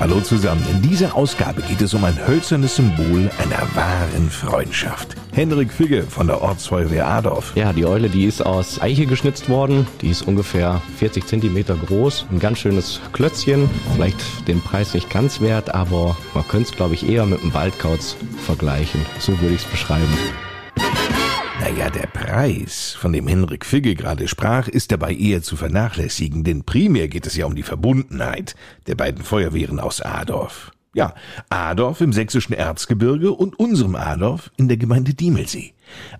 [0.00, 0.64] Hallo zusammen.
[0.70, 5.16] In dieser Ausgabe geht es um ein hölzernes Symbol einer wahren Freundschaft.
[5.32, 7.50] Henrik Figge von der Ortsfeuerwehr Adorf.
[7.56, 9.88] Ja, die Eule, die ist aus Eiche geschnitzt worden.
[10.00, 12.26] Die ist ungefähr 40 Zentimeter groß.
[12.30, 13.68] Ein ganz schönes Klötzchen.
[13.94, 17.52] Vielleicht den Preis nicht ganz wert, aber man könnte es, glaube ich, eher mit einem
[17.52, 19.04] Waldkauz vergleichen.
[19.18, 20.06] So würde ich es beschreiben.
[21.78, 26.64] Naja, der Preis, von dem Henrik Figge gerade sprach, ist dabei eher zu vernachlässigen, denn
[26.64, 28.56] primär geht es ja um die Verbundenheit
[28.88, 30.72] der beiden Feuerwehren aus Adorf.
[30.92, 31.14] Ja,
[31.50, 35.72] Adorf im sächsischen Erzgebirge und unserem Adorf in der Gemeinde Diemelsee.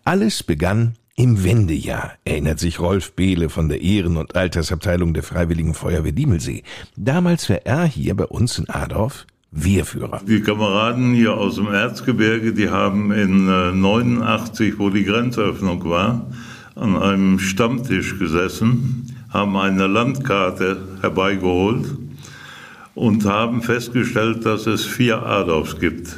[0.04, 5.74] Alles begann im Wendejahr, erinnert sich Rolf Behle von der Ehren- und Altersabteilung der Freiwilligen
[5.74, 6.62] Feuerwehr Diemelsee.
[6.94, 10.20] Damals war er hier bei uns in Adorf Wehrführer.
[10.26, 16.26] Die Kameraden hier aus dem Erzgebirge, die haben in äh, 89, wo die Grenzöffnung war,
[16.74, 21.86] an einem Stammtisch gesessen, haben eine Landkarte herbeigeholt
[22.94, 26.16] und haben festgestellt, dass es vier Adolfs gibt.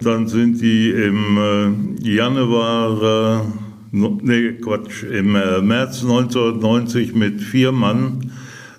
[0.00, 3.46] Dann sind die im äh, Januar, äh,
[3.90, 8.32] nee, Quatsch, im äh, März 1990 mit vier Mann,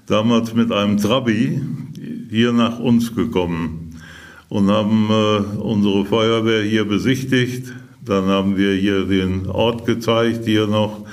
[0.07, 1.61] damals mit einem Trabi,
[2.29, 3.95] hier nach uns gekommen
[4.49, 7.73] und haben äh, unsere Feuerwehr hier besichtigt.
[8.03, 11.05] Dann haben wir hier den Ort gezeigt, hier noch.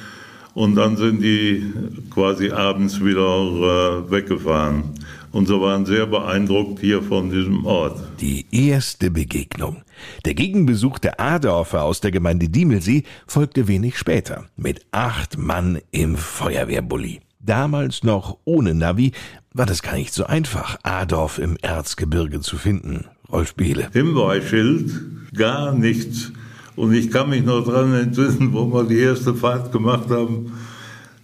[0.55, 1.71] Und dann sind die
[2.10, 4.84] quasi abends wieder äh, weggefahren.
[5.32, 8.00] Und so waren sehr beeindruckt hier von diesem Ort.
[8.22, 9.82] Die erste Begegnung.
[10.25, 16.16] Der Gegenbesuch der Adorfer aus der Gemeinde Diemelsee folgte wenig später mit acht Mann im
[16.16, 17.21] Feuerwehrbully.
[17.38, 19.12] Damals noch ohne Navi
[19.56, 23.06] war das gar nicht so einfach, Adorf im Erzgebirge zu finden.
[23.33, 23.89] Rolf Behle.
[23.93, 24.91] Hinweisschild,
[25.34, 26.33] gar nichts.
[26.77, 30.53] Und ich kann mich noch dran entsinnen, wo wir die erste Fahrt gemacht haben.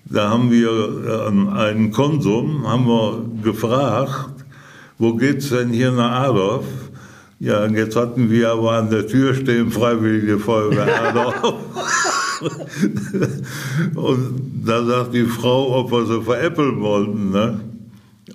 [0.06, 4.44] Da haben wir an einen Konsum, haben wir gefragt,
[4.99, 6.64] wo geht's denn hier nach Adorf?
[7.38, 11.54] Ja, jetzt hatten wir aber an der Tür stehen, Freiwillige Feuerwehr Adorf.
[13.94, 17.31] und da sagt die Frau, ob wir sie veräppeln wollten.
[17.31, 17.60] Ne?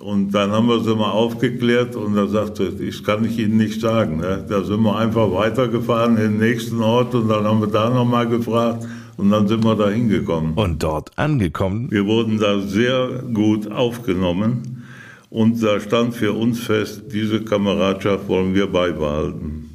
[0.00, 3.80] Und dann haben wir sie mal aufgeklärt und da sagte, ich kann ich Ihnen nicht
[3.80, 4.18] sagen.
[4.18, 4.44] Ne?
[4.48, 8.28] Da sind wir einfach weitergefahren in den nächsten Ort und dann haben wir da nochmal
[8.28, 8.86] gefragt
[9.16, 10.54] und dann sind wir da hingekommen.
[10.54, 11.90] Und dort angekommen?
[11.90, 14.84] Wir wurden da sehr gut aufgenommen
[15.30, 19.68] und da stand für uns fest, diese Kameradschaft wollen wir beibehalten.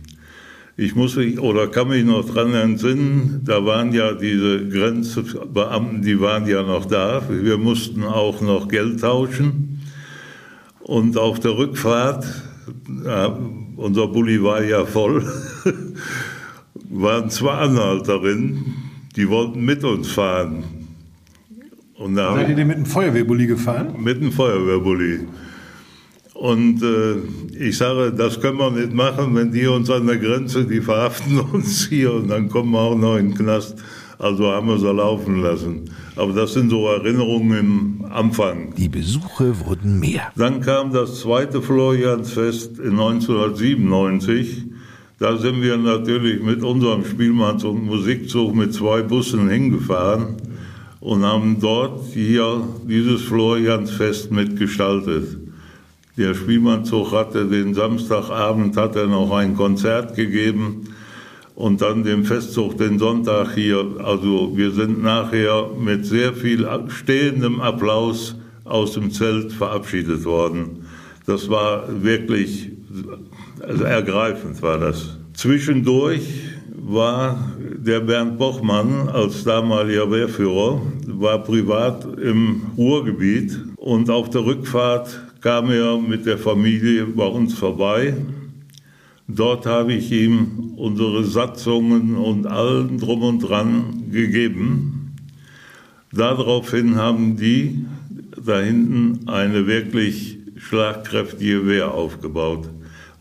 [0.76, 6.20] Ich muss mich oder kann mich noch dran entsinnen, da waren ja diese Grenzbeamten, die
[6.20, 7.22] waren ja noch da.
[7.30, 9.73] Wir mussten auch noch Geld tauschen.
[10.84, 12.26] Und auf der Rückfahrt,
[13.06, 13.38] ja,
[13.78, 15.26] unser Bulli war ja voll,
[16.90, 18.76] waren zwei Anhalterinnen,
[19.16, 20.64] die wollten mit uns fahren.
[21.96, 23.96] Und da Seid ihr denn mit einem Feuerwehrbully gefahren?
[23.98, 25.22] Mit einem Feuerwehrbully.
[26.34, 27.16] Und äh,
[27.58, 31.40] ich sage, das können wir nicht machen, wenn die uns an der Grenze, die verhaften
[31.54, 33.82] uns hier und dann kommen wir auch noch in den Knast.
[34.19, 35.90] Also haben wir sie laufen lassen.
[36.16, 38.74] Aber das sind so Erinnerungen im Anfang.
[38.75, 40.31] Die Besuche wurden mehr.
[40.35, 44.63] Dann kam das zweite Floriansfest in 1997.
[45.19, 50.38] Da sind wir natürlich mit unserem Spielmanns- und Musikzug mit zwei Bussen hingefahren
[51.00, 55.38] und haben dort hier dieses Floriansfest mitgestaltet.
[56.18, 60.94] Der Spielmannzug hatte den Samstagabend hat er noch ein Konzert gegeben
[61.56, 63.86] und dann den Festzug den Sonntag hier.
[64.04, 70.86] Also wir sind nachher mit sehr viel stehendem Applaus aus dem Zelt verabschiedet worden.
[71.26, 72.72] Das war wirklich
[73.62, 75.18] also ergreifend war das.
[75.34, 76.28] Zwischendurch
[76.76, 85.22] war der Bernd Bochmann als damaliger Wehrführer, war privat im Ruhrgebiet und auf der Rückfahrt
[85.42, 88.14] kam er mit der Familie bei uns vorbei.
[89.28, 95.16] Dort habe ich ihm unsere Satzungen und allen drum und dran gegeben.
[96.12, 97.86] Daraufhin haben die
[98.46, 102.70] da hinten eine wirklich schlagkräftige Wehr aufgebaut.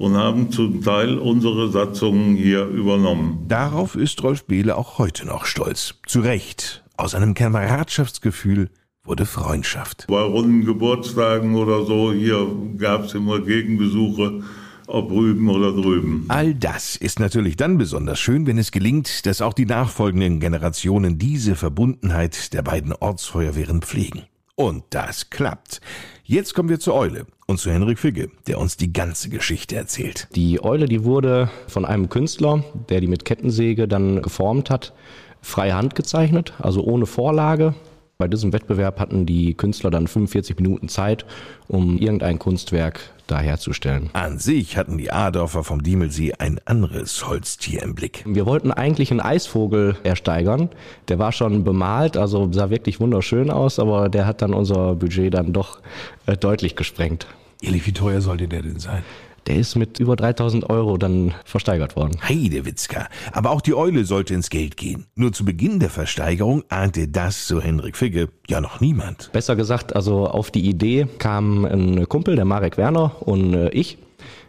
[0.02, 3.44] und haben zum Teil unsere Satzungen hier übernommen.
[3.46, 5.94] Darauf ist Rolf Behle auch heute noch stolz.
[6.06, 6.82] Zu Recht.
[6.96, 8.68] Aus einem Kameradschaftsgefühl
[9.04, 10.06] wurde Freundschaft.
[10.08, 12.48] Bei runden Geburtstagen oder so, hier
[12.78, 14.42] gab es immer Gegenbesuche
[14.86, 16.24] ob rüben oder drüben.
[16.28, 21.18] All das ist natürlich dann besonders schön, wenn es gelingt, dass auch die nachfolgenden Generationen
[21.18, 24.22] diese Verbundenheit der beiden Ortsfeuerwehren pflegen.
[24.54, 25.80] Und das klappt.
[26.24, 30.28] Jetzt kommen wir zur Eule und zu Henrik Figge, der uns die ganze Geschichte erzählt.
[30.34, 34.92] Die Eule, die wurde von einem Künstler, der die mit Kettensäge dann geformt hat,
[35.40, 37.74] freie Hand gezeichnet, also ohne Vorlage.
[38.22, 41.26] Bei diesem Wettbewerb hatten die Künstler dann 45 Minuten Zeit,
[41.66, 44.10] um irgendein Kunstwerk da herzustellen.
[44.12, 48.22] An sich hatten die Adorfer vom Diemelsee ein anderes Holztier im Blick.
[48.24, 50.68] Wir wollten eigentlich einen Eisvogel ersteigern.
[51.08, 55.34] Der war schon bemalt, also sah wirklich wunderschön aus, aber der hat dann unser Budget
[55.34, 55.80] dann doch
[56.26, 57.26] äh, deutlich gesprengt.
[57.62, 59.02] Ehrlich, wie teuer sollte der denn sein?
[59.46, 62.20] Der ist mit über 3000 Euro dann versteigert worden.
[62.22, 63.08] Heidewitzka.
[63.32, 65.06] Aber auch die Eule sollte ins Geld gehen.
[65.14, 69.30] Nur zu Beginn der Versteigerung ahnte das, so Henrik Figge, ja noch niemand.
[69.32, 73.98] Besser gesagt, also auf die Idee kam ein Kumpel, der Marek Werner und äh, ich.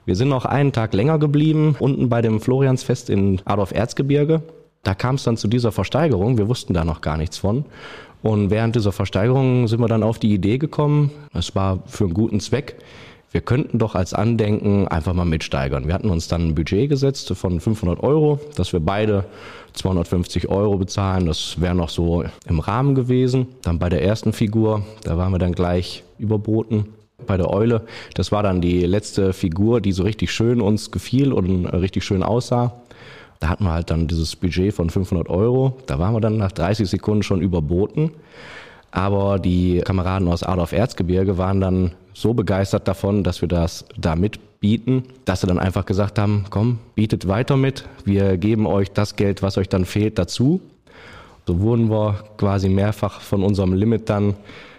[0.06, 4.44] Wir sind noch einen Tag länger geblieben, unten bei dem Floriansfest in Adolf-Erzgebirge.
[4.84, 6.38] Da kam es dann zu dieser Versteigerung.
[6.38, 7.66] Wir wussten da noch gar nichts von.
[8.24, 12.14] Und während dieser Versteigerung sind wir dann auf die Idee gekommen, es war für einen
[12.14, 12.78] guten Zweck,
[13.32, 15.88] wir könnten doch als Andenken einfach mal mitsteigern.
[15.88, 19.26] Wir hatten uns dann ein Budget gesetzt von 500 Euro, dass wir beide
[19.74, 21.26] 250 Euro bezahlen.
[21.26, 23.48] Das wäre noch so im Rahmen gewesen.
[23.64, 26.86] Dann bei der ersten Figur, da waren wir dann gleich überboten.
[27.26, 27.82] Bei der Eule,
[28.14, 32.22] das war dann die letzte Figur, die so richtig schön uns gefiel und richtig schön
[32.22, 32.74] aussah.
[33.44, 35.76] Da hatten wir halt dann dieses Budget von 500 Euro.
[35.86, 38.12] Da waren wir dann nach 30 Sekunden schon überboten.
[38.90, 44.16] Aber die Kameraden aus Adolf Erzgebirge waren dann so begeistert davon, dass wir das da
[44.16, 49.18] mitbieten, dass sie dann einfach gesagt haben, komm, bietet weiter mit, wir geben euch das
[49.18, 50.62] Geld, was euch dann fehlt, dazu.
[51.46, 54.36] So wurden wir quasi mehrfach von unserem Limit dann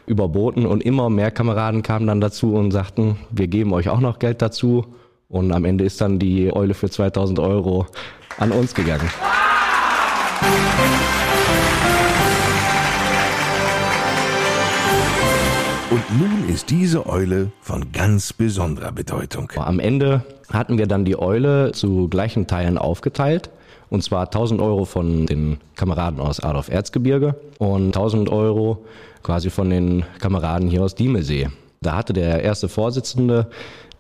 [0.06, 4.19] überboten und immer mehr Kameraden kamen dann dazu und sagten, wir geben euch auch noch
[4.19, 4.87] Geld dazu.
[5.34, 7.86] Und am Ende ist dann die Eule für 2000 Euro
[8.38, 9.10] an uns gegangen.
[15.90, 19.50] Und nun ist diese Eule von ganz besonderer Bedeutung.
[19.56, 23.50] Am Ende hatten wir dann die Eule zu gleichen Teilen aufgeteilt.
[23.90, 28.84] Und zwar 1000 Euro von den Kameraden aus Adolf Erzgebirge und 1000 Euro
[29.25, 31.48] quasi von den Kameraden hier aus Diemelsee.
[31.81, 33.48] Da hatte der erste Vorsitzende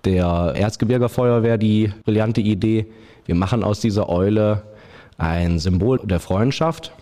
[0.04, 2.86] der Erzgebirger Feuerwehr die brillante Idee,
[3.26, 4.62] wir machen aus dieser Eule
[5.16, 6.92] ein Symbol der Freundschaft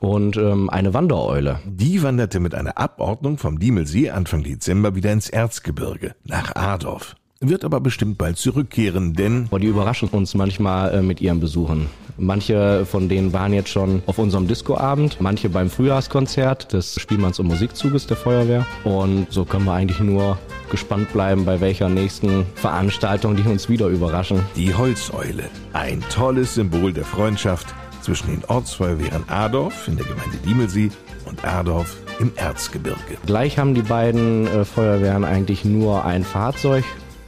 [0.00, 1.60] und ähm, eine Wandereule.
[1.66, 7.16] Die wanderte mit einer Abordnung vom Diemelsee Anfang Dezember wieder ins Erzgebirge, nach Adorf.
[7.42, 9.48] Wird aber bestimmt bald zurückkehren, denn...
[9.50, 11.86] Die überraschen uns manchmal äh, mit ihren Besuchen.
[12.18, 17.46] Manche von denen waren jetzt schon auf unserem Discoabend, manche beim Frühjahrskonzert des Spielmanns- und
[17.46, 18.66] Musikzuges der Feuerwehr.
[18.84, 20.36] Und so können wir eigentlich nur
[20.70, 24.42] gespannt bleiben, bei welcher nächsten Veranstaltung die uns wieder überraschen.
[24.54, 30.90] Die Holzeule, ein tolles Symbol der Freundschaft zwischen den Ortsfeuerwehren Adorf in der Gemeinde Diemelsee
[31.24, 33.16] und Adorf im Erzgebirge.
[33.24, 36.84] Gleich haben die beiden äh, Feuerwehren eigentlich nur ein Fahrzeug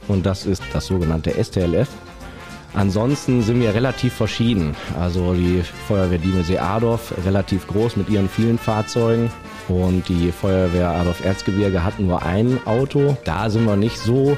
[0.07, 1.89] und das ist das sogenannte STLF.
[2.75, 4.75] Ansonsten sind wir relativ verschieden.
[4.99, 9.29] Also die Feuerwehr Diemelsee Adorf relativ groß mit ihren vielen Fahrzeugen
[9.67, 13.15] und die Feuerwehr Adorf Erzgebirge hat nur ein Auto.
[13.25, 14.37] Da sind wir nicht so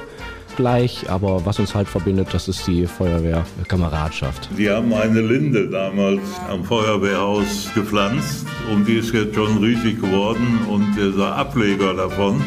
[0.57, 4.49] gleich, aber was uns halt verbindet, das ist die Feuerwehrkameradschaft.
[4.57, 10.59] Die haben eine Linde damals am Feuerwehrhaus gepflanzt und die ist jetzt schon riesig geworden
[10.69, 12.41] und dieser Ableger davon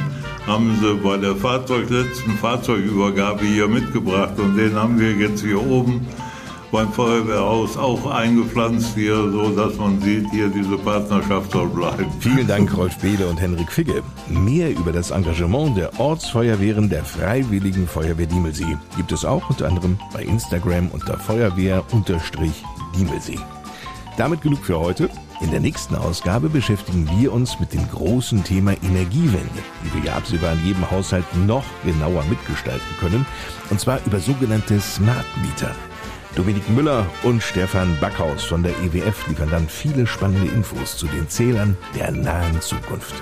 [0.49, 5.61] haben sie bei der Fahrzeug, letzten Fahrzeugübergabe hier mitgebracht und den haben wir jetzt hier
[5.61, 6.07] oben
[6.73, 12.07] beim Feuerwehrhaus auch eingepflanzt hier, so dass man sieht, hier diese Partnerschaft soll bleiben.
[12.21, 14.03] Vielen Dank, Rolf Behle und Henrik Figge.
[14.29, 19.99] Mehr über das Engagement der Ortsfeuerwehren der Freiwilligen Feuerwehr Diemelsee gibt es auch unter anderem
[20.13, 23.39] bei Instagram unter Feuerwehr-Diemelsee.
[24.17, 25.09] Damit genug für heute.
[25.41, 30.17] In der nächsten Ausgabe beschäftigen wir uns mit dem großen Thema Energiewende, die wir ja
[30.17, 33.25] absehbar in jedem Haushalt noch genauer mitgestalten können,
[33.71, 35.75] und zwar über sogenannte Smart Meter.
[36.35, 41.29] Dominik Müller und Stefan Backhaus von der EWF liefern dann viele spannende Infos zu den
[41.29, 43.15] Zählern der nahen Zukunft.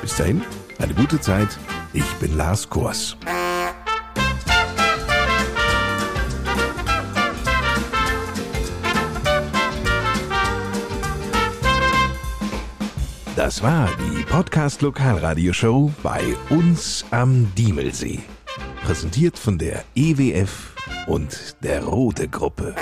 [0.00, 0.42] Bis dahin,
[0.78, 1.58] eine gute Zeit.
[1.92, 3.16] Ich bin Lars Kors.
[13.48, 18.20] Das war die Podcast Lokalradioshow bei uns am Diemelsee.
[18.84, 20.74] Präsentiert von der EWF
[21.06, 22.74] und der Rote Gruppe.